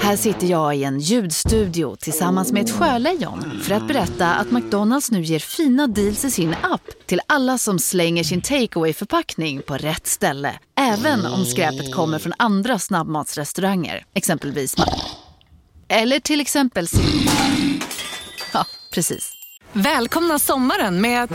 [0.00, 5.10] Här sitter jag i en ljudstudio tillsammans med ett sjölejon för att berätta att McDonalds
[5.10, 9.76] nu ger fina deals i sin app till alla som slänger sin takeaway förpackning på
[9.76, 10.58] rätt ställe.
[10.80, 14.76] Även om skräpet kommer från andra snabbmatsrestauranger, exempelvis
[15.88, 16.86] Eller till exempel
[18.52, 18.64] Ja,
[18.94, 19.32] precis.
[19.72, 21.30] Välkomna sommaren med att...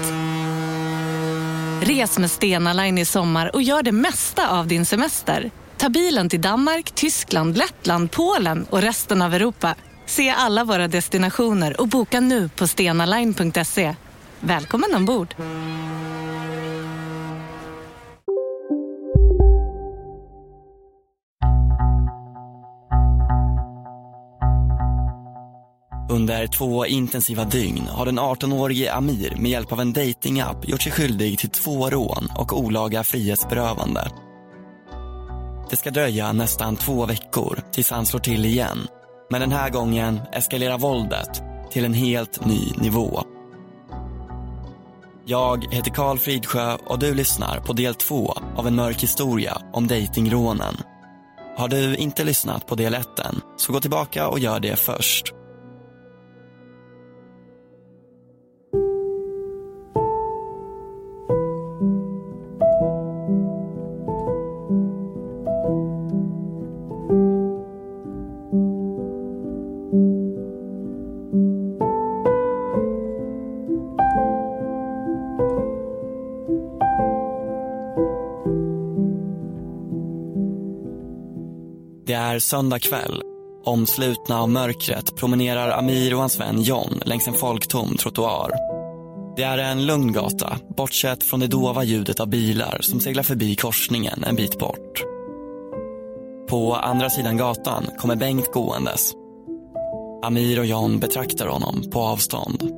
[1.82, 5.52] Res med Stena Line i sommar och gör det mesta av din semester.
[5.78, 9.76] Ta bilen till Danmark, Tyskland, Lettland, Polen och resten av Europa.
[10.06, 13.96] Se alla våra destinationer och boka nu på stenaline.se.
[14.40, 15.36] Välkommen ombord!
[26.10, 30.92] Under två intensiva dygn har den 18-årige Amir med hjälp av en datingapp gjort sig
[30.92, 34.12] skyldig till två rån och olaga frihetsberövande.
[35.70, 38.88] Det ska dröja nästan två veckor tills han slår till igen.
[39.30, 43.24] Men den här gången eskalerar våldet till en helt ny nivå.
[45.26, 49.88] Jag heter Karl Fridsjö och du lyssnar på del två av en mörk historia om
[49.88, 50.78] dejtingrånen.
[51.58, 53.08] Har du inte lyssnat på del 1
[53.58, 55.34] så gå tillbaka och gör det först.
[82.08, 83.22] Det är söndag kväll.
[83.64, 88.52] Omslutna av mörkret promenerar Amir och hans vän John längs en folktom trottoar.
[89.36, 93.56] Det är en lugn gata, bortsett från det dova ljudet av bilar som seglar förbi
[93.56, 95.04] korsningen en bit bort.
[96.50, 99.14] På andra sidan gatan kommer Bengt gåendes.
[100.24, 102.72] Amir och John betraktar honom på avstånd.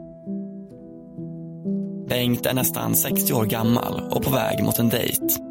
[2.07, 5.48] Bengt är nästan 60 år gammal och på väg mot en dejt.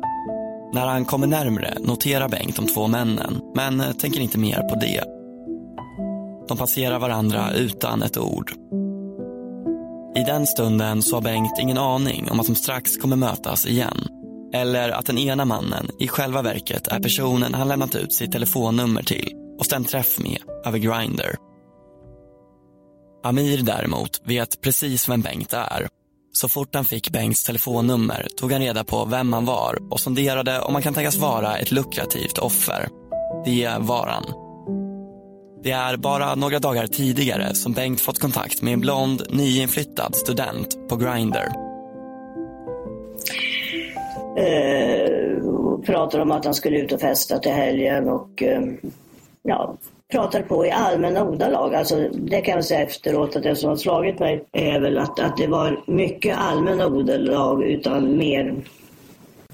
[0.73, 5.05] När han kommer närmre noterar Bengt de två männen, men tänker inte mer på det.
[6.49, 8.53] De passerar varandra utan ett ord.
[10.17, 14.07] I den stunden så har Bengt ingen aning om att de strax kommer mötas igen.
[14.53, 19.03] Eller att den ena mannen i själva verket är personen han lämnat ut sitt telefonnummer
[19.03, 21.37] till och stämt träff med över Grindr.
[23.25, 25.89] Amir däremot vet precis vem Bengt är
[26.33, 30.61] så fort han fick Bengts telefonnummer tog han reda på vem han var och sonderade
[30.61, 32.89] om han kan tänkas vara ett lukrativt offer.
[33.45, 34.25] Det var han.
[35.63, 40.89] Det är bara några dagar tidigare som Bengt fått kontakt med en blond, nyinflyttad student
[40.89, 41.49] på Grindr.
[44.37, 48.63] Eh, pratar om att han skulle ut och festa till helgen och eh,
[49.43, 49.77] ja,
[50.13, 51.75] pratade på i allmänna ordalag.
[51.75, 55.21] Alltså, det kan jag säga efteråt att det som har slagit mig är väl att,
[55.21, 58.55] att det var mycket allmänna ordalag utan mer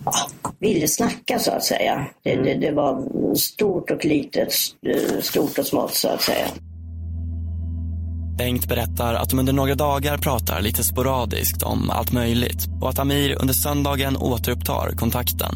[0.05, 0.13] ja,
[0.59, 2.07] ville snacka så att säga.
[2.23, 3.05] Det, det, det var
[3.35, 4.53] stort och litet,
[4.87, 6.47] eh, stort och smått så att säga.
[8.39, 12.99] Bengt berättar att de under några dagar pratar lite sporadiskt om allt möjligt och att
[12.99, 15.55] Amir under söndagen återupptar kontakten.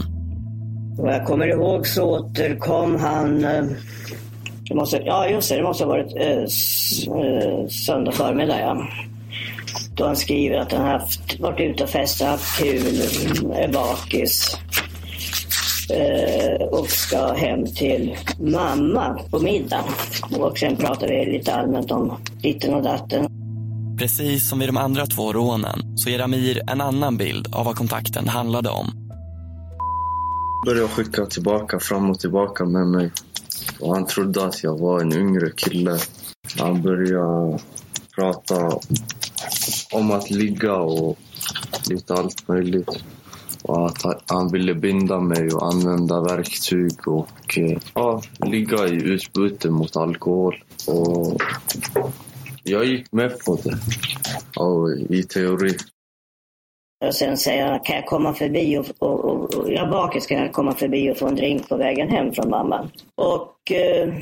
[0.98, 3.64] Vad jag kommer ihåg så återkom han eh,
[4.68, 5.56] det måste, ja, just det.
[5.56, 8.88] Det måste ha varit eh, eh, söndag förmiddag, ja.
[9.96, 13.02] Då han skriver att han haft, varit ute och festat, haft kul,
[13.54, 14.56] är bakis.
[15.90, 19.84] Eh, och ska hem till mamma på middag.
[20.30, 23.26] Och sen pratar vi lite allmänt om ditten och datten.
[23.98, 27.76] Precis som vid de andra två rånen så ger Amir en annan bild av vad
[27.76, 28.86] kontakten handlade om.
[30.66, 33.10] började skicka tillbaka fram och tillbaka med mig.
[33.80, 35.98] Och han trodde att jag var en yngre kille.
[36.58, 37.58] Han började
[38.14, 38.78] prata
[39.92, 41.18] om att ligga och
[41.90, 43.04] lite allt möjligt.
[43.62, 49.70] Och att han- ville binda mig och använda verktyg och eh, ja, ligga i utbyte
[49.70, 50.64] mot alkohol.
[50.86, 51.40] Och
[52.62, 53.78] jag gick med på det.
[54.60, 55.76] Och i teori.
[57.00, 60.38] Och sen säger han, kan jag komma förbi och, och, och, och jag bakis kan
[60.38, 62.90] jag komma förbi och få en drink på vägen hem från mamma.
[63.14, 64.14] Och eh,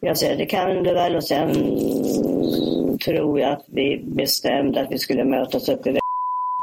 [0.00, 1.16] jag säger, det kan du väl.
[1.16, 1.52] Och sen
[3.04, 6.00] tror jag att vi bestämde att vi skulle mötas uppe vid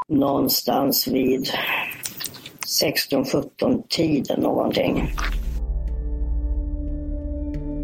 [0.08, 1.50] någonstans vid
[2.82, 5.10] 16-17 tiden någonting.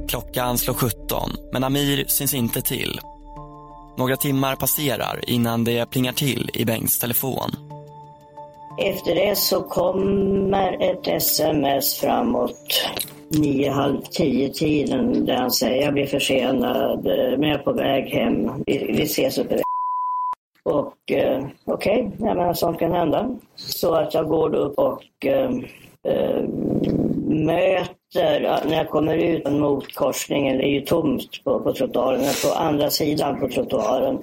[0.08, 3.00] Klockan slår 17, men Amir syns inte till.
[3.96, 7.50] Några timmar passerar innan det plingar till i Bengts telefon.
[8.79, 12.91] Efter det så kommer ett sms framåt
[13.29, 17.73] nio, halv tio tiden där han säger jag blir försenad, eh, men jag är på
[17.73, 18.50] väg hem.
[18.67, 19.62] Vi, vi ses uppe
[20.64, 23.37] Och eh, okej, okay, jag menar sånt kan hända.
[23.55, 25.50] Så att jag går upp och eh,
[26.02, 26.43] eh,
[27.25, 32.35] möter, när jag kommer ut mot korsningen, det är ju tomt på, på trottoaren, men
[32.44, 34.19] på andra sidan på trottoaren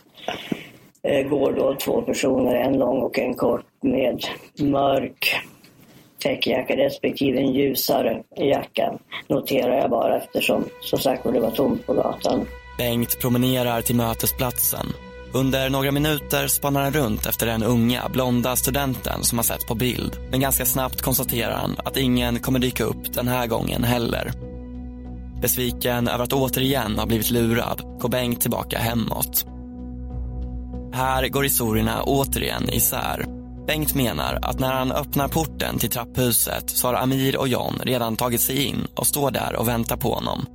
[1.04, 4.26] eh, går då två personer, en lång och en kort med
[4.60, 5.36] mörk
[6.22, 8.94] täckjacka respektive en ljusare jacka.
[9.28, 12.46] Noterar jag bara eftersom som sagt det var tomt på gatan.
[12.78, 14.86] Bengt promenerar till mötesplatsen.
[15.34, 19.76] Under några minuter spanar han runt efter den unga, blonda studenten som han sett på
[19.76, 20.18] bild.
[20.32, 24.32] Men ganska snabbt konstaterar han att ingen kommer dyka upp den här gången heller.
[25.42, 29.46] Besviken över att återigen ha blivit lurad går Bengt tillbaka hemåt.
[30.94, 33.26] Här går historierna återigen isär.
[33.68, 38.18] Bengt menar att när han öppnar porten till trapphuset så har Amir och John redan
[38.18, 40.46] tagit sig in och står där och väntar på honom.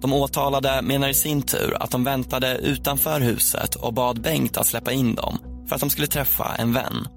[0.00, 4.66] De åtalade menar i sin tur att de väntade utanför huset och bad Bengt att
[4.66, 7.08] släppa in dem för att de skulle träffa en vän.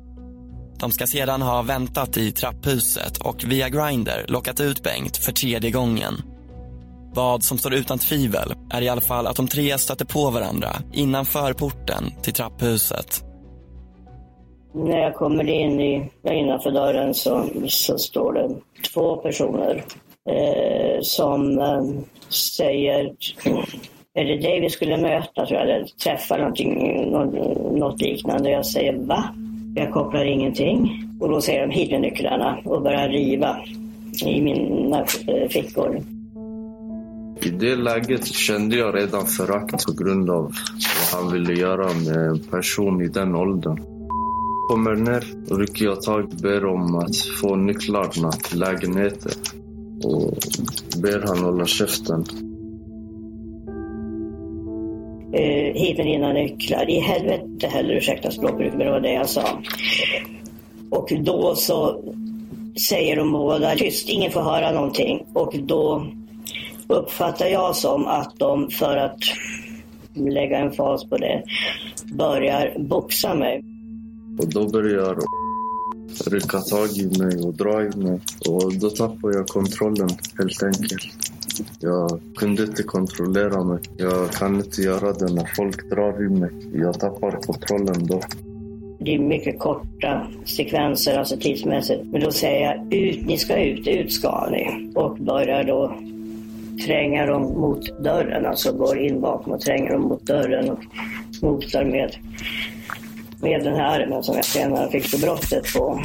[0.80, 5.72] De ska sedan ha väntat i trapphuset och via Grindr lockat ut Bengt för tredje
[5.72, 6.14] gången.
[7.14, 10.70] Vad som står utan tvivel är i alla fall att de tre stötte på varandra
[10.94, 13.24] innanför porten till trapphuset.
[14.74, 18.50] När jag kommer in i, innanför dörren så, så står det
[18.94, 19.84] två personer
[20.30, 21.84] eh, som eh,
[22.30, 23.12] säger
[24.14, 27.12] är det dig vi skulle möta, tror jag, eller träffa någonting,
[27.80, 28.50] något, liknande.
[28.50, 29.36] Jag säger va?
[29.76, 31.08] Jag kopplar ingenting.
[31.20, 33.58] Och då säger de hit med nycklarna och börjar riva
[34.26, 36.02] i mina eh, fickor.
[37.42, 42.28] I det läget kände jag redan förakt på grund av vad han ville göra med
[42.30, 43.78] en person i den åldern.
[44.70, 49.32] Kommer ner och rycker jag tag ber om att få nycklarna till lägenheten
[50.04, 50.34] och
[51.02, 52.26] ber han hålla käften.
[55.36, 56.90] Uh, hit med dina nycklar.
[56.90, 59.62] I helvete heller, ursäkta språkbruket, men det var det jag sa.
[60.90, 62.04] Och då så
[62.90, 65.26] säger de båda tyst, ingen får höra någonting.
[65.34, 66.08] Och då
[66.88, 69.20] uppfattar jag som att de, för att
[70.14, 71.44] lägga en fas på det,
[72.14, 73.64] börjar boxa mig.
[74.40, 75.18] Och då börjar
[76.28, 78.20] rycka tag i mig och dra i mig.
[78.48, 81.08] Och då tappar jag kontrollen helt enkelt.
[81.80, 83.80] Jag kunde inte kontrollera mig.
[83.98, 86.50] Jag kan inte göra det när folk drar i mig.
[86.74, 88.22] Jag tappar kontrollen då.
[89.00, 92.04] Det är mycket korta sekvenser, alltså tidsmässigt.
[92.12, 94.92] Men då säger jag ut, ni ska ut, ut ska ni.
[94.96, 95.96] Och börjar då
[96.86, 100.80] tränga dem mot dörren, alltså går in bakom och tränger dem mot dörren och
[101.42, 102.16] motar med,
[103.42, 106.02] med den här armen som jag senare fick så brottet på.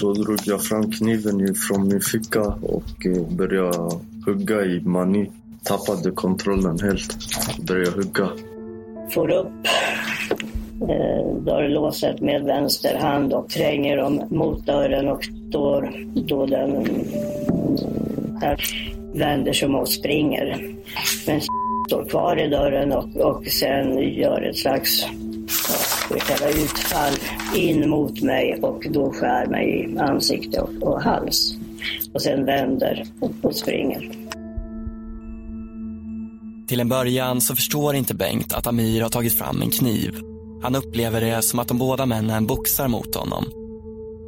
[0.00, 5.30] Då drog jag fram kniven från min ficka och eh, började hugga i mani.
[5.64, 7.16] Tappade kontrollen helt.
[7.62, 8.28] Började hugga.
[9.14, 9.66] Får upp
[10.82, 16.86] eh, dörrlåset med vänster hand och tränger dem mot dörren och står då den
[18.40, 18.60] här
[19.14, 20.74] vänder sig om och springer.
[21.26, 21.40] Men
[21.86, 25.06] står kvar i dörren och, och sen gör ett slags
[26.10, 27.14] ja, utfall
[27.54, 31.54] in mot mig och då skär mig i ansikte och, och hals.
[32.14, 34.10] Och sen vänder och, och springer.
[36.68, 40.20] Till en början så förstår inte Bengt att Amir har tagit fram en kniv.
[40.62, 43.44] Han upplever det som att de båda männen boxar mot honom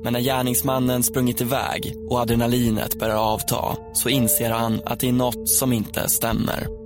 [0.02, 5.12] men när gärningsmannen sprungit iväg och adrenalinet börjar avta så inser han att det är
[5.12, 6.81] något som inte stämmer.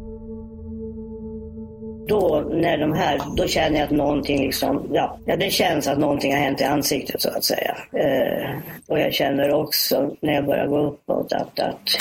[2.08, 5.98] Då, när de här, då känner jag att någonting liksom, ja, ja det känns att
[5.98, 7.76] någonting har hänt i ansiktet så att säga.
[7.92, 8.50] Eh,
[8.86, 11.98] och jag känner också när jag börjar gå uppåt att, att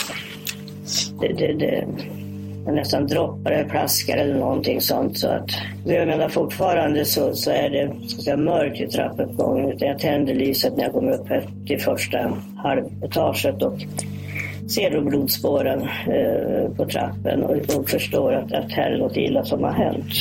[1.21, 1.87] det, det, det
[2.71, 5.17] nästan droppar eller plaskar eller någonting sånt.
[5.17, 5.49] Så att,
[5.85, 9.77] jag menar fortfarande så, så är det så säga, mörkt i trappuppgången.
[9.79, 11.27] Jag tänder lyset när jag kommer upp
[11.67, 13.79] till första halvetaget och
[14.67, 19.45] ser då blodspåren eh, på trappen och, och förstår att, att här är något illa
[19.45, 20.13] som har hänt.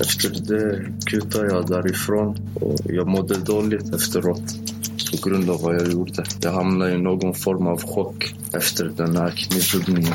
[0.00, 4.42] Efter det kutade jag därifrån och jag mådde dåligt efteråt
[5.22, 6.24] på grund av vad jag gjorde.
[6.42, 10.14] Jag hamnade i någon form av chock efter den här knivhuggningen.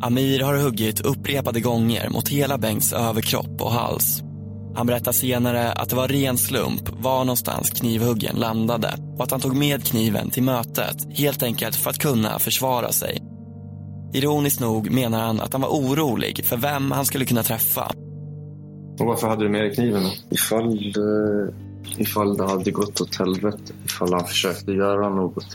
[0.00, 4.22] Amir har huggit upprepade gånger mot hela Bengts överkropp och hals.
[4.78, 9.40] Han berättar senare att det var ren slump var någonstans knivhuggen landade och att han
[9.40, 13.22] tog med kniven till mötet helt enkelt för att kunna försvara sig.
[14.14, 17.92] Ironiskt nog menar han att han var orolig för vem han skulle kunna träffa.
[19.00, 20.10] Och varför hade du med dig kniven då?
[20.30, 21.54] Ifall, eh,
[21.96, 23.72] ifall det hade gått åt helvete.
[23.84, 25.46] Ifall han försökte göra något.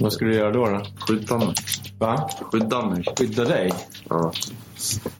[0.00, 0.66] Vad skulle du göra då?
[0.66, 0.82] då?
[0.98, 1.54] Skydda mig.
[1.98, 2.30] Va?
[2.52, 3.04] Skydda mig.
[3.18, 3.72] Skydda dig?
[4.08, 4.32] Ja.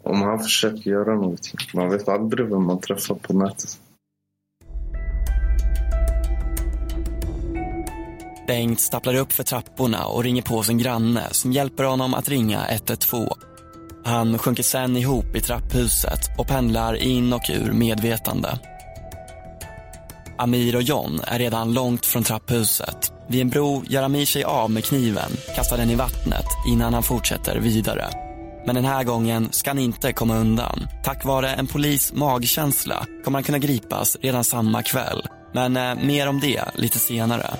[0.02, 1.56] Om han försöker göra någonting.
[1.74, 3.78] Man vet aldrig vem man träffar på nätet.
[8.46, 12.66] Bengt stapplar upp för trapporna och ringer på sin granne som hjälper honom att ringa
[12.68, 13.28] 112.
[14.04, 18.58] Han sjunker sen ihop i trapphuset och pendlar in och ur medvetande.
[20.38, 23.12] Amir och John är redan långt från trapphuset.
[23.28, 27.02] Vid en bro gör Amir sig av med kniven, kastar den i vattnet innan han
[27.02, 28.29] fortsätter vidare.
[28.66, 30.86] Men den här gången ska han inte komma undan.
[31.04, 35.26] Tack vare en polis magkänsla kommer han kunna gripas redan samma kväll.
[35.52, 37.50] Men eh, mer om det lite senare.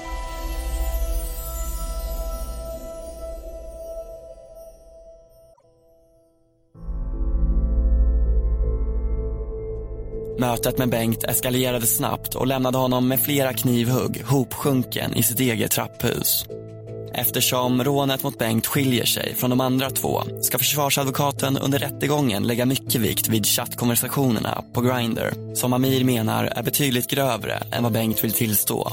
[10.41, 15.71] Mötet med Bengt eskalerade snabbt och lämnade honom med flera knivhugg hopsjunken i sitt eget
[15.71, 16.45] trapphus.
[17.15, 22.67] Eftersom rånet mot Bengt skiljer sig från de andra två ska försvarsadvokaten under rättegången lägga
[22.67, 28.25] mycket vikt vid chattkonversationerna på Grindr som Amir menar är betydligt grövre än vad Bengt
[28.25, 28.91] vill tillstå.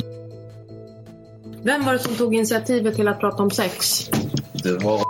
[1.64, 4.10] Vem var det som tog initiativet till att prata om sex?
[4.54, 5.02] Det var...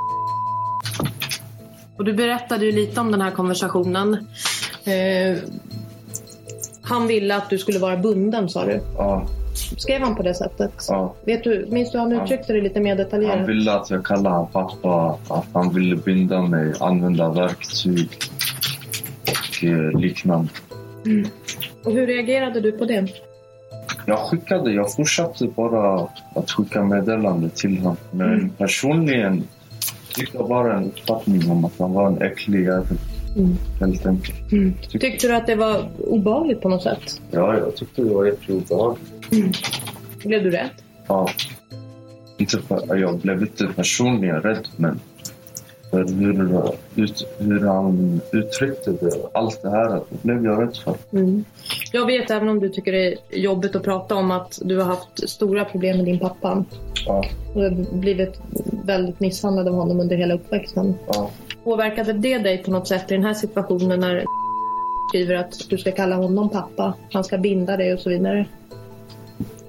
[1.97, 4.13] Och du berättade ju lite om den här konversationen.
[4.83, 5.37] Eh,
[6.81, 8.81] han ville att du skulle vara bunden sa du.
[8.97, 9.27] Ja.
[9.77, 10.71] Skrev han på det sättet?
[10.87, 11.15] Ja.
[11.25, 13.37] Vet du, minns du han uttryckte det lite mer detaljerat?
[13.37, 15.17] Han ville att jag kallade han pappa.
[15.27, 18.09] Att han ville binda mig, använda verktyg
[19.23, 20.49] och eh, liknande.
[21.83, 23.07] Och hur reagerade du på det?
[24.05, 27.97] Jag skickade, jag fortsatte bara att skicka meddelande till honom.
[28.11, 29.43] Men personligen
[30.15, 32.97] fick jag bara en uppfattning om att han var en äcklig jävel.
[33.81, 34.23] Enkelt.
[34.49, 37.21] Tyck- Tyckte du att det var obehagligt på något sätt?
[37.31, 39.11] Ja, jag tyckte det var jätteobehagligt.
[40.25, 40.69] Blev du rädd?
[41.07, 41.29] Ja.
[42.37, 44.99] Inte för, jag blev inte personligen rädd, men
[45.91, 46.71] för hur,
[47.03, 50.95] ut, hur han uttryckte det, allt det här, det blev jag rädd för.
[51.91, 54.85] Jag vet, även om du tycker det är jobbigt att prata om, att du har
[54.85, 56.63] haft stora problem med din pappa.
[57.05, 58.39] Ja, Och blivit
[58.85, 60.93] väldigt misshandlad av honom under hela uppväxten.
[61.07, 61.29] ja.
[61.67, 64.25] Påverkade det dig på något sätt i den här situationen när
[65.09, 68.45] skriver att du ska kalla honom pappa, han ska binda dig och så vidare?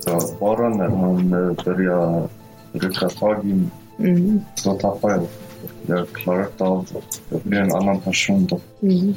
[0.06, 0.20] ja.
[0.40, 2.28] Bara när han eh, började
[2.72, 4.40] rycka tag i mig, Mm.
[4.54, 5.26] så tappade jag.
[5.86, 7.00] Jag klarade inte av det.
[7.28, 8.60] Jag blev en annan person då.
[8.82, 9.14] Mm.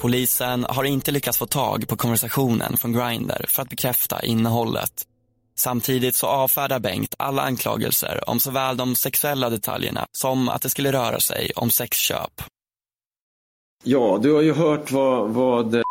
[0.00, 5.06] Polisen har inte lyckats få tag på konversationen från Grindr för att bekräfta innehållet.
[5.54, 10.92] Samtidigt så avfärdar Bengt alla anklagelser om såväl de sexuella detaljerna som att det skulle
[10.92, 12.42] röra sig om sexköp.
[13.84, 15.82] Ja, du har ju hört vad, vad eh,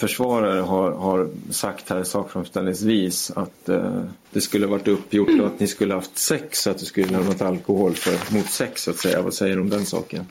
[0.00, 5.66] försvarare har, har sagt här sakframställningsvis att eh, det skulle varit uppgjort och att ni
[5.66, 9.22] skulle haft sex så att du skulle lämnat alkohol för, mot sex så att säga.
[9.22, 10.26] Vad säger du om den saken?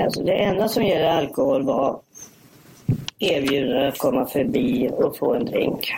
[0.00, 2.00] Alltså det enda som gäller alkohol var
[3.18, 5.92] erbjudandet att komma förbi och få en drink.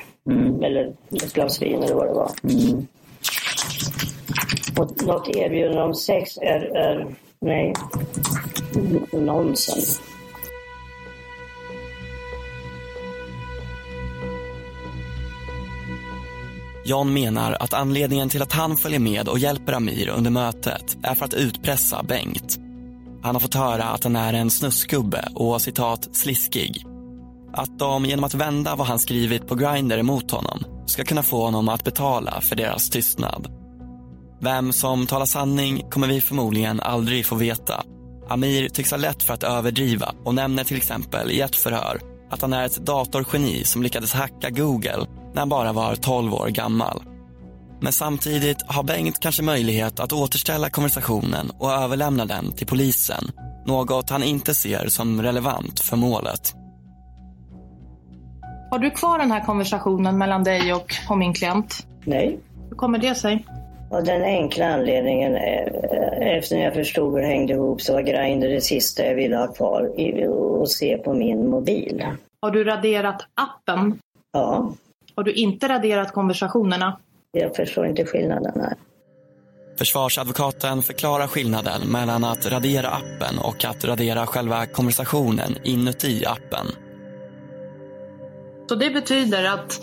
[0.63, 2.31] Eller ett glas vin eller vad det var.
[4.79, 7.07] Och något erbjudande om sex är, är
[7.41, 7.75] nej,
[9.13, 10.01] nonsens.
[16.85, 21.15] John menar att anledningen till att han följer med och hjälper Amir under mötet är
[21.15, 22.59] för att utpressa Bengt.
[23.23, 26.90] Han har fått höra att han är en snuskgubbe och citat sliskig.
[27.53, 31.45] Att de genom att vända vad han skrivit på Grindr emot honom ska kunna få
[31.45, 33.49] honom att betala för deras tystnad.
[34.41, 37.83] Vem som talar sanning kommer vi förmodligen aldrig få veta.
[38.29, 42.43] Amir tycks ha lätt för att överdriva och nämner till exempel i ett förhör att
[42.43, 47.03] han är ett datorgeni som lyckades hacka Google när han bara var 12 år gammal.
[47.81, 53.31] Men samtidigt har Bengt kanske möjlighet att återställa konversationen och överlämna den till polisen.
[53.67, 56.55] Något han inte ser som relevant för målet.
[58.71, 61.87] Har du kvar den här konversationen mellan dig och, och min klient?
[62.05, 62.39] Nej.
[62.69, 63.47] Hur kommer det sig?
[63.91, 65.85] Och den enkla anledningen är,
[66.21, 69.37] eh, eftersom jag förstod hur det hängde ihop så var Grindr det sista jag ville
[69.37, 69.91] ha kvar
[70.61, 72.07] och se på min mobil.
[72.43, 73.99] Har du raderat appen?
[74.33, 74.73] Ja,
[75.17, 76.99] Har du inte raderat konversationerna?
[77.33, 78.75] jag förstår inte skillnaden här.
[79.79, 86.67] Försvarsadvokaten förklarar skillnaden mellan att radera appen och att radera själva konversationen inuti appen.
[88.71, 89.81] Så det betyder att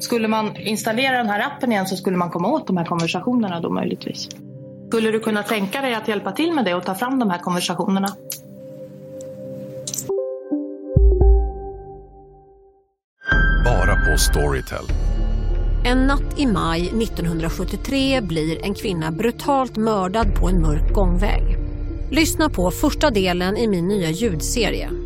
[0.00, 3.60] skulle man installera den här appen igen så skulle man komma åt de här konversationerna
[3.60, 4.28] då möjligtvis.
[4.88, 7.38] Skulle du kunna tänka dig att hjälpa till med det och ta fram de här
[7.38, 8.08] konversationerna?
[13.64, 14.84] Bara på Storytel.
[15.84, 21.42] En natt i maj 1973 blir en kvinna brutalt mördad på en mörk gångväg.
[22.10, 25.05] Lyssna på första delen i min nya ljudserie.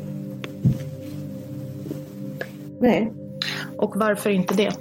[2.81, 3.11] Nej.
[3.77, 4.71] Och varför inte det?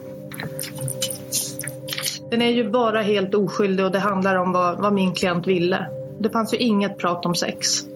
[2.31, 5.87] Den är ju bara helt oskyldig och det handlar om vad, vad min klient ville.
[6.19, 7.87] Det fanns ju inget prat om sex.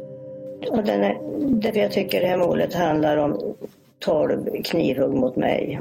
[0.70, 3.54] Och den är, därför jag tycker det här målet handlar om
[3.98, 5.80] 12 knivhugg mot mig.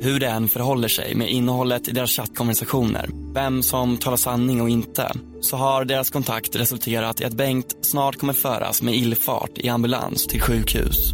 [0.00, 4.68] Hur det än förhåller sig med innehållet i deras chattkonversationer, vem som talar sanning och
[4.68, 9.68] inte, så har deras kontakt resulterat i att Bengt snart kommer föras med illfart i
[9.68, 11.12] ambulans till sjukhus.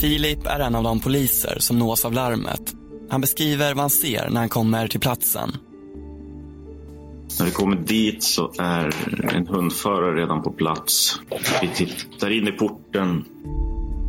[0.00, 2.74] Filip är en av de poliser som nås av larmet.
[3.10, 5.52] Han beskriver vad han ser när han kommer till platsen.
[7.38, 8.94] När vi kommer dit så är
[9.34, 11.20] en hundförare redan på plats.
[11.62, 13.24] Vi tittar in i porten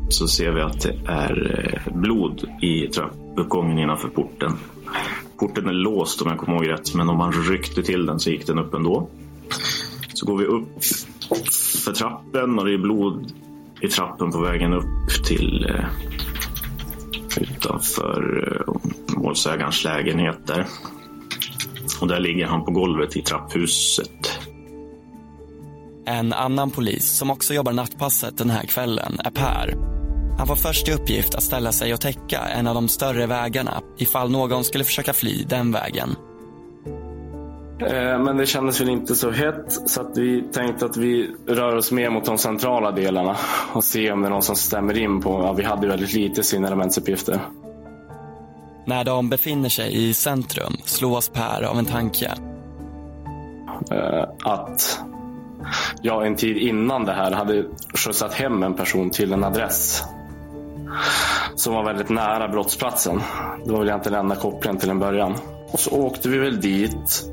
[0.10, 4.52] så ser vi att det är blod i trappan trappuppgången innanför porten.
[5.39, 8.30] Porten är låst om jag kommer ihåg rätt, men om man ryckte till den så
[8.30, 9.10] gick den upp ändå.
[10.13, 10.84] Så går vi upp
[11.86, 13.32] för trappen och det är blod
[13.82, 15.86] i trappen på vägen upp till eh,
[17.41, 18.73] utanför eh,
[19.17, 20.65] målsägarens lägenhet där.
[22.02, 24.39] Och där ligger han på golvet i trapphuset.
[26.06, 29.96] En annan polis som också jobbar nattpasset den här kvällen är Per.
[30.38, 33.82] Han får först i uppgift att ställa sig och täcka en av de större vägarna
[33.97, 36.15] ifall någon skulle försöka fly den vägen.
[37.80, 41.76] Eh, Men det kändes väl inte så hett så att vi tänkte att vi rör
[41.76, 43.36] oss mer mot de centrala delarna
[43.73, 46.43] och se om det är någon som stämmer in på, ja, vi hade väldigt lite
[46.43, 47.39] signalementsuppgifter.
[48.86, 52.32] När de befinner sig i centrum slås Per av en tanke.
[53.91, 55.00] Eh, Att
[56.02, 60.04] jag en tid innan det här hade skjutsat hem en person till en adress
[61.55, 63.21] som var väldigt nära brottsplatsen.
[63.65, 65.36] Det var väl egentligen enda kopplingen till en början.
[65.71, 67.23] Och så åkte vi väl dit.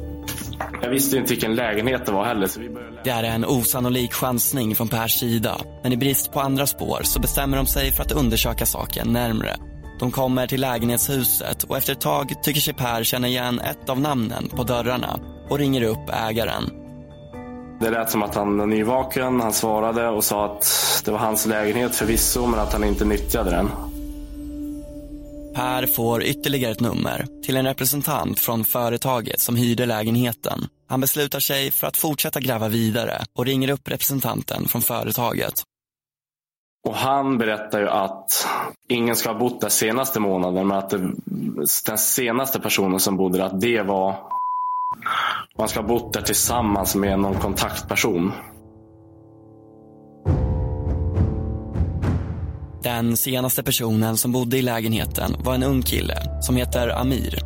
[0.83, 2.47] Jag visste inte vilken lägenhet det var heller.
[2.47, 3.01] Så vi började...
[3.05, 5.61] Det är en osannolik chansning från Pers sida.
[5.83, 9.57] Men i brist på andra spår så bestämmer de sig för att undersöka saken närmre.
[9.99, 14.01] De kommer till lägenhetshuset och efter ett tag tycker sig Per känna igen ett av
[14.01, 16.84] namnen på dörrarna och ringer upp ägaren.
[17.81, 19.41] Det lät som att han var nyvaken.
[19.41, 20.67] Han svarade och sa att
[21.05, 23.71] det var hans lägenhet förvisso, men att han inte nyttjade den.
[25.55, 30.67] Per får ytterligare ett nummer till en representant från företaget som hyrde lägenheten.
[30.89, 35.55] Han beslutar sig för att fortsätta gräva vidare och ringer upp representanten från företaget.
[36.89, 38.47] Och han berättar ju att
[38.89, 41.13] ingen ska ha bott där senaste månaden, men att det,
[41.87, 44.17] den senaste personen som bodde där, att det var...
[45.59, 48.33] Man ska ha bott där tillsammans med någon kontaktperson.
[52.83, 57.39] Den senaste personen som bodde i lägenheten var en ung kille som heter Amir.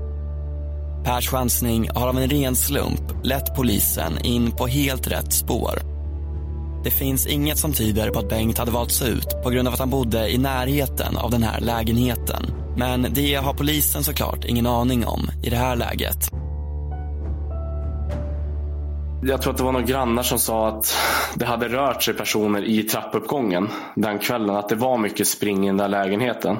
[1.04, 5.78] Pers chansning har av en ren slump lett polisen in på helt rätt spår.
[6.84, 9.80] Det finns inget som tyder på att Bengt hade valts ut på grund av att
[9.80, 12.46] han bodde i närheten av den här lägenheten.
[12.76, 16.30] Men det har polisen såklart ingen aning om i det här läget.
[19.22, 20.96] Jag tror att det var några grannar som sa att
[21.34, 24.56] det hade rört sig personer i trappuppgången den kvällen.
[24.56, 26.56] Att det var mycket spring i den där lägenheten.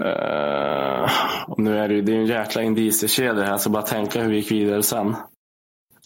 [0.00, 1.10] Uh,
[1.46, 4.30] och nu är det ju det är en jäkla indiciekedja här, så bara tänka hur
[4.30, 5.16] vi gick vidare sen.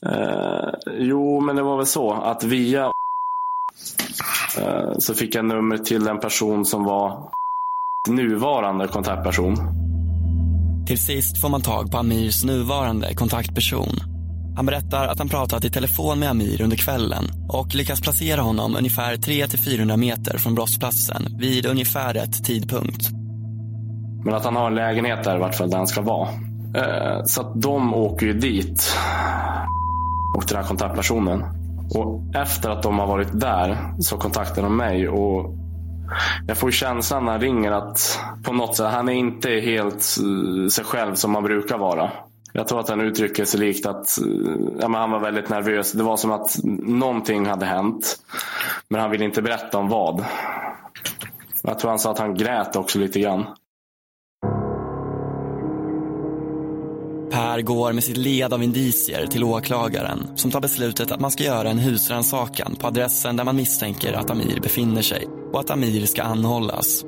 [0.06, 2.92] Uh, jo, men det var väl så att via uh,
[4.98, 7.30] så fick jag nummer till en person som var
[8.08, 9.56] nuvarande kontaktperson.
[10.86, 14.19] Till sist får man tag på Amirs nuvarande kontaktperson.
[14.60, 18.76] Han berättar att han pratat i telefon med Amir under kvällen och lyckas placera honom
[18.76, 23.08] ungefär 300-400 meter från brottsplatsen vid ungefär rätt tidpunkt.
[24.24, 26.28] Men att han har en lägenhet där i vart fall där han ska vara.
[26.76, 28.96] Eh, så att de åker ju dit.
[30.36, 31.44] Och den här kontaktpersonen.
[31.94, 35.08] Och efter att de har varit där så kontaktar de mig.
[35.08, 35.54] Och
[36.46, 39.94] jag får ju känslan när han ringer att på något sätt, han är inte helt
[39.94, 42.10] eh, sig själv som han brukar vara.
[42.52, 44.18] Jag tror att han uttrycker sig likt att
[44.80, 45.92] ja, men han var väldigt nervös.
[45.92, 48.16] Det var som att någonting hade hänt.
[48.88, 50.24] Men han ville inte berätta om vad.
[51.62, 53.44] Jag tror han sa att han grät också lite grann.
[57.30, 61.44] Per går med sitt led av indicier till åklagaren som tar beslutet att man ska
[61.44, 66.06] göra en husrannsakan på adressen där man misstänker att Amir befinner sig och att Amir
[66.06, 67.04] ska anhållas.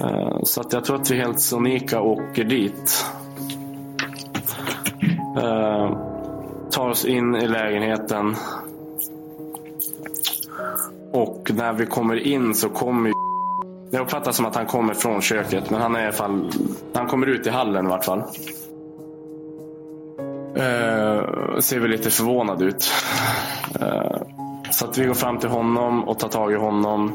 [0.00, 3.04] Eh, Så att jag tror att vi helt sonika åker dit.
[5.36, 5.98] Eh,
[6.70, 8.34] tar oss in i lägenheten.
[11.12, 13.12] Och när vi kommer in så kommer.
[13.90, 16.50] Jag uppfattar som att han kommer från köket, men han är i alla fall...
[16.94, 18.18] Han kommer ut i hallen i vart fall.
[20.56, 22.92] Eh, ser väl lite förvånad ut.
[23.80, 24.16] Eh,
[24.70, 27.12] så att vi går fram till honom och tar tag i honom.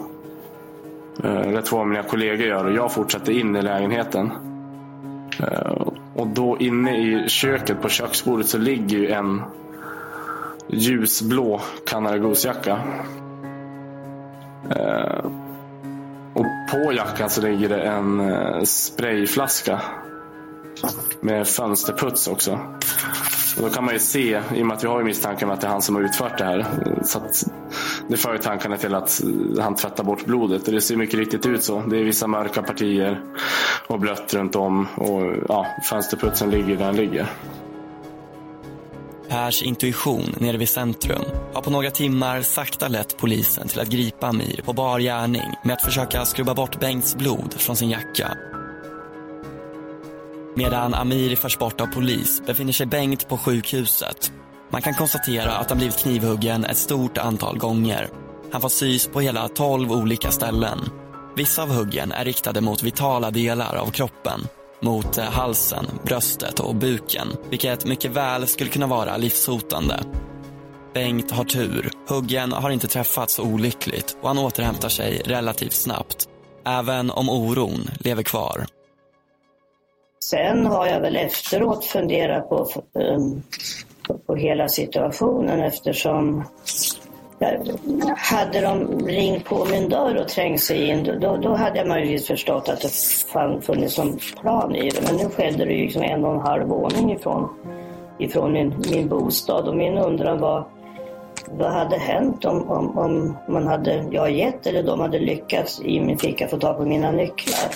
[1.24, 4.51] Eh, det två av mina kollegor gör och jag fortsätter in i lägenheten.
[5.40, 9.42] Eh, och då inne i köket på köksbordet så ligger ju en
[10.68, 12.80] ljusblå Canada Goose-jacka.
[14.70, 15.26] Eh,
[16.34, 19.82] och på jackan så ligger det en eh, sprayflaska
[21.22, 22.60] med fönsterputs också.
[23.58, 25.54] Och då kan man ju se, i och med att vi har ju misstanken om
[25.54, 26.66] att det är han som har utfört det här.
[27.04, 27.44] Så att
[28.12, 30.68] det för tankarna till att eh, han tvättar bort blodet.
[30.68, 31.82] Och det ser mycket riktigt ut så.
[31.82, 33.22] Det är vissa mörka partier
[33.88, 34.88] och blött runt om.
[34.96, 37.28] Och ja, fönsterputsen ligger där den ligger.
[39.30, 41.22] Pers intuition nere vid centrum
[41.54, 45.74] har på några timmar sakta lett polisen till att gripa Amir på bar gärning med
[45.74, 48.38] att försöka skrubba bort Bengts blod från sin jacka.
[50.56, 54.32] Medan Amir förs bort av polis befinner sig Bengt på sjukhuset.
[54.72, 58.10] Man kan konstatera att han blivit knivhuggen ett stort antal gånger.
[58.52, 60.80] Han får sys på hela 12 olika ställen.
[61.36, 64.40] Vissa av huggen är riktade mot vitala delar av kroppen.
[64.80, 67.28] Mot eh, halsen, bröstet och buken.
[67.50, 70.00] Vilket mycket väl skulle kunna vara livshotande.
[70.94, 71.92] Bengt har tur.
[72.08, 76.28] Huggen har inte träffats olyckligt och han återhämtar sig relativt snabbt.
[76.66, 78.66] Även om oron lever kvar.
[80.24, 83.44] Sen har jag väl efteråt funderat på, um,
[84.12, 86.44] på, på hela situationen eftersom
[88.18, 92.28] hade de ringt på min dörr och trängt sig in då, då hade jag möjligtvis
[92.28, 92.92] förstått att det
[93.34, 95.02] fann, funnits en plan i det.
[95.08, 97.50] Men nu skedde det ju liksom en och en halv våning ifrån,
[98.20, 100.68] ifrån min, min bostad och min undran var
[101.52, 106.00] vad hade hänt om, om, om man hade, jag gett eller de hade lyckats i
[106.00, 107.72] min ficka få tag på mina nycklar.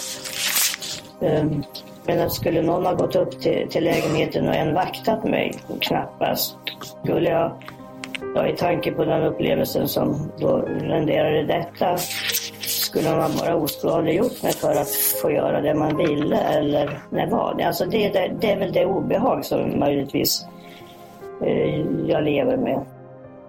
[1.19, 1.63] Um,
[2.07, 6.57] men att skulle någon ha gått upp till, till lägenheten och en vaktat mig, knappast.
[7.03, 7.51] Skulle jag,
[8.35, 11.97] ja, i tanke på den upplevelsen som då renderade detta,
[12.59, 14.91] skulle man bara oskadliggjort mig för att
[15.21, 17.63] få göra det man ville eller när var det?
[17.63, 20.45] Alltså det, det, det är väl det obehag som möjligtvis
[21.43, 22.85] eh, jag lever med.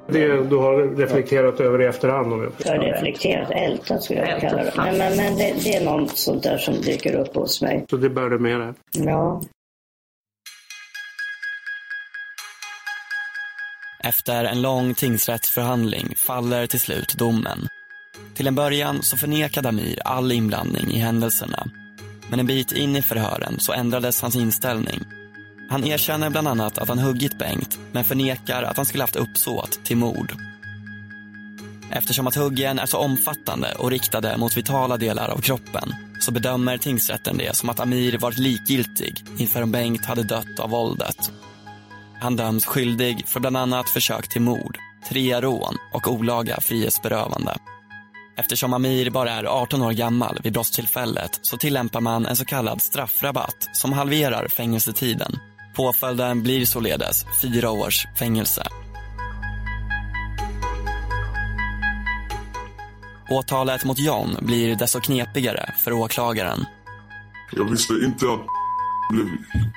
[0.09, 2.33] Det du har reflekterat över i efterhand?
[2.33, 4.73] Om jag Jag har reflekterat, ältat skulle jag kalla det.
[4.77, 7.85] Men, men, men det, det är något sånt där som dyker upp hos mig.
[7.91, 8.73] Så det bär du med dig?
[8.93, 9.43] Ja.
[14.05, 17.69] Efter en lång tingsrättsförhandling faller till slut domen.
[18.35, 21.67] Till en början så förnekade Amir all inblandning i händelserna.
[22.31, 25.01] Men en bit in i förhören så ändrades hans inställning.
[25.69, 29.85] Han erkänner bland annat att han huggit Bengt men förnekar att han skulle haft uppsåt
[29.85, 30.33] till mord.
[31.91, 36.79] Eftersom att huggen är så omfattande och riktade mot vitala delar av kroppen så bedömer
[36.79, 41.33] tingsrätten det som att Amir varit likgiltig inför om Bengt hade dött av våldet.
[42.21, 47.57] Han döms skyldig för bland annat försök till mord, tre rån och olaga frihetsberövande.
[48.39, 52.83] Eftersom Amir bara är 18 år gammal vid brottstillfället så tillämpar man en så kallad
[52.83, 55.39] straffrabatt som halverar fängelsetiden.
[55.77, 58.63] Påföljden blir således fyra års fängelse.
[63.31, 66.65] Åtalet mot John blir desto knepigare för åklagaren.
[67.53, 68.47] Jag visste inte att
[69.11, 69.27] blev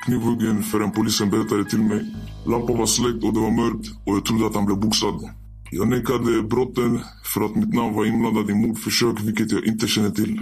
[0.05, 2.15] knivhuggen förrän polisen berättade till mig.
[2.45, 5.29] Lampan var släckt och det var mörkt och jag trodde att han blev boxad.
[5.71, 6.99] Jag nekade brotten
[7.33, 10.41] för att mitt namn var inblandad i mordförsök, vilket jag inte känner till.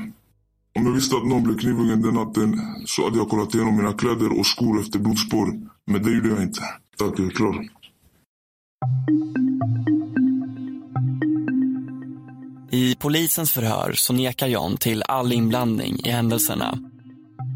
[0.78, 3.94] Om jag visste att någon blev knivhuggen den natten så hade jag kollat igenom mina
[3.94, 5.48] kläder och skor efter blodspår.
[5.88, 6.62] Men det gjorde jag inte.
[6.98, 7.70] Tack, jag är klar.
[12.72, 16.78] I polisens förhör så nekar John till all inblandning i händelserna.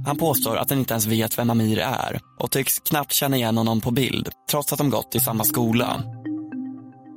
[0.05, 3.57] Han påstår att han inte ens vet vem Amir är och tycks knappt känna igen
[3.57, 6.03] honom på bild trots att de gått i samma skola.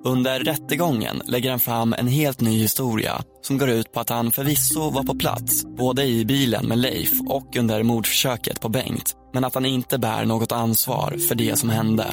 [0.06, 4.32] Under rättegången lägger han fram en helt ny historia som går ut på att han
[4.32, 9.44] förvisso var på plats både i bilen med Leif och under mordförsöket på Bengt men
[9.44, 12.04] att han inte bär något ansvar för det som hände.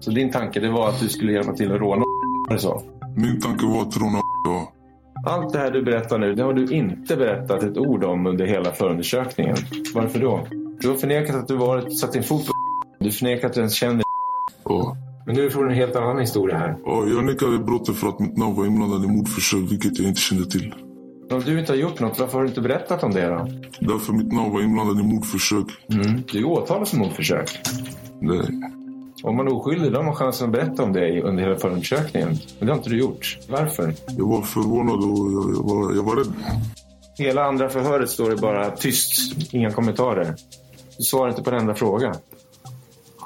[0.00, 2.04] Så din tanke det var att du skulle hjälpa till att råna
[2.48, 2.82] eller så?
[3.16, 4.72] Min tanke var att råna ja.
[5.26, 8.46] Allt det här du berättar nu, det har du inte berättat ett ord om under
[8.46, 9.56] hela förundersökningen.
[9.94, 10.46] Varför då?
[10.80, 12.52] Du har förnekat att du varit, satt din fot på
[13.04, 14.02] Du förnekar att du ens känner
[14.64, 14.96] Ja.
[15.26, 16.76] Men nu får du en helt annan historia här.
[16.84, 20.20] Ja, jag nekade brottet för att mitt namn var inblandad i mordförsök, vilket jag inte
[20.20, 20.74] kände till.
[21.30, 23.48] Om du inte har gjort något, varför har du inte berättat om det då?
[23.80, 25.66] Därför mitt namn var inblandad i mordförsök.
[25.88, 26.22] Mm.
[26.32, 27.50] Du är åtalad för mordförsök.
[28.20, 28.46] Nej.
[29.22, 32.28] Om man är oskyldig då har man chansen att berätta om det under hela förundersökningen.
[32.58, 33.38] Men det har inte du gjort.
[33.48, 33.94] Varför?
[34.18, 36.32] Jag var förvånad och jag, jag, var, jag var rädd.
[37.18, 40.34] Hela andra förhöret står det bara tyst, inga kommentarer.
[40.98, 42.14] Du svarar inte på en enda fråga.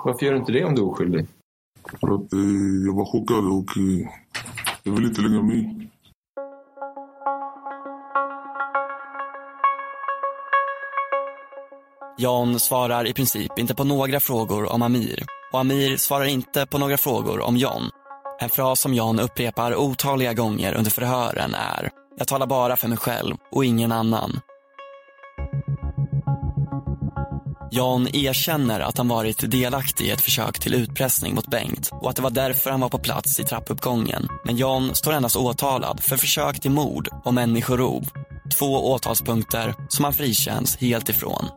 [0.05, 1.27] Varför gör du inte det om du är oskyldig?
[2.01, 2.41] För att eh,
[2.87, 4.09] jag var chockad och eh,
[4.83, 5.91] jag ville inte lägga mig i.
[12.19, 16.79] John svarar i princip inte på några frågor om Amir och Amir svarar inte på
[16.79, 17.91] några frågor om John.
[18.41, 22.99] En fras som John upprepar otaliga gånger under förhören är “Jag talar bara för mig
[22.99, 24.41] själv och ingen annan”.
[27.73, 32.17] John erkänner att han varit delaktig i ett försök till utpressning mot Bengt och att
[32.17, 34.29] det var därför han var på plats i trappuppgången.
[34.45, 38.09] Men John står endast åtalad för försök till mord och människorov.
[38.59, 41.49] Två åtalspunkter som han frikänns helt ifrån.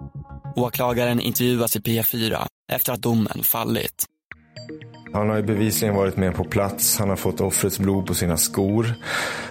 [0.56, 4.06] Åklagaren intervjuas i P4 efter att domen fallit.
[5.13, 6.97] Han har ju bevisligen varit med på plats.
[6.99, 8.93] Han har fått offrets blod på sina skor.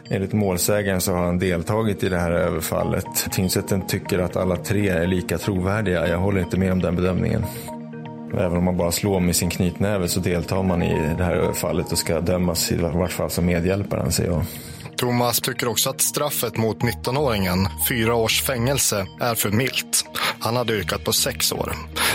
[0.09, 3.27] Enligt målsägaren så har han deltagit i det här överfallet.
[3.31, 6.09] Tingsrätten tycker att alla tre är lika trovärdiga.
[6.09, 7.45] Jag håller inte med om den bedömningen.
[8.35, 11.93] Även om man bara slår med sin knytnäve så deltar man i det här överfallet
[11.93, 14.45] och ska dömas i vart fall som medhjälpare anser jag.
[14.97, 20.05] Thomas tycker också att straffet mot 19-åringen, fyra års fängelse, är för milt.
[20.39, 21.73] Han hade yrkat på sex år.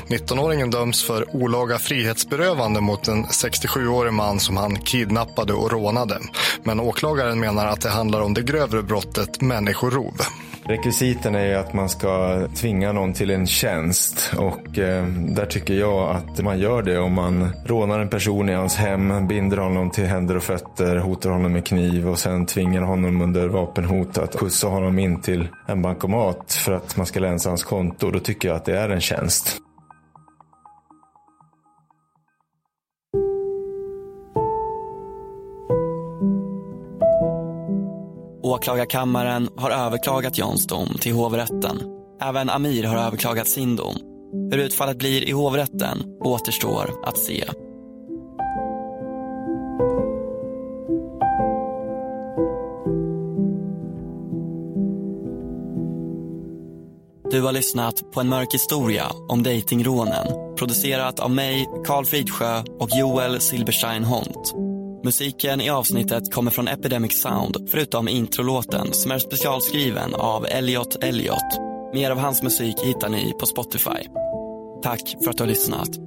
[0.08, 6.20] 19-åringen döms för olaga frihetsberövande mot en 67-årig man som han kidnappade och rånade.
[6.64, 10.14] Men åklagaren menar att det handlar om det grövre brottet människorov.
[10.68, 16.16] Rekvisiten är att man ska tvinga någon till en tjänst och eh, där tycker jag
[16.16, 20.06] att man gör det om man rånar en person i hans hem, binder honom till
[20.06, 24.68] händer och fötter, hotar honom med kniv och sen tvingar honom under vapenhot att skjutsa
[24.68, 28.12] honom in till en bankomat för att man ska länsa hans konto.
[28.12, 29.62] Då tycker jag att det är en tjänst.
[38.48, 41.82] Åklagarkammaren har överklagat Johns dom till hovrätten.
[42.22, 43.96] Även Amir har överklagat sin dom.
[44.52, 47.44] Hur utfallet blir i hovrätten återstår att se.
[57.32, 60.56] Du har lyssnat på en mörk historia om dejtingrånen.
[60.58, 64.67] Producerat av mig, Karl Fridsjö och Joel Silberstein Hont.
[65.08, 71.60] Musiken i avsnittet kommer från Epidemic Sound förutom introlåten som är specialskriven av Elliot Elliot.
[71.94, 74.08] Mer av hans musik hittar ni på Spotify.
[74.84, 76.07] Tack för att du har lyssnat.